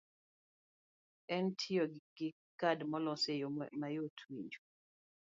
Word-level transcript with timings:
en 1.35 1.45
tiyo 1.59 1.83
gi 2.15 2.27
kad 2.59 2.79
molos 2.91 3.23
e 3.33 3.33
yo 3.41 3.47
mayot 3.79 4.17
winjo. 4.29 4.61